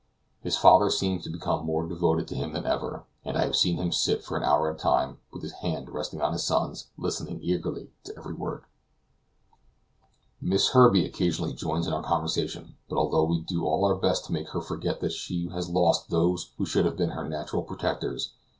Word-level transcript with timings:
His 0.41 0.57
father 0.57 0.89
seems 0.89 1.23
to 1.25 1.29
become 1.29 1.63
more 1.63 1.87
devoted 1.87 2.27
to 2.29 2.35
him 2.35 2.53
than 2.53 2.65
ever, 2.65 3.03
and 3.23 3.37
I 3.37 3.43
have 3.45 3.55
seen 3.55 3.77
him 3.77 3.91
sit 3.91 4.23
for 4.23 4.35
an 4.35 4.41
hour 4.41 4.67
at 4.67 4.75
a 4.77 4.79
time, 4.79 5.19
with 5.31 5.43
his 5.43 5.51
hand 5.51 5.91
resting 5.91 6.19
on 6.23 6.33
his 6.33 6.43
son's, 6.43 6.87
listening 6.97 7.39
eagerly 7.43 7.91
to 8.05 8.11
his 8.11 8.17
every 8.17 8.33
word. 8.33 8.63
Miss 10.41 10.69
Herbey 10.69 11.05
occasionally 11.05 11.53
joins 11.53 11.85
in 11.85 11.93
our 11.93 12.01
conversation, 12.01 12.77
but 12.89 12.97
although 12.97 13.25
we 13.25 13.35
all 13.45 13.45
do 13.47 13.67
our 13.67 13.93
best 13.93 14.25
to 14.25 14.33
make 14.33 14.49
her 14.49 14.61
forget 14.61 15.01
that 15.01 15.11
she 15.11 15.49
has 15.49 15.69
lost 15.69 16.09
those 16.09 16.51
who 16.57 16.65
should 16.65 16.85
have 16.85 16.97
been 16.97 17.09
her 17.11 17.29
natural 17.29 17.61
protectors, 17.61 18.33
M. 18.33 18.39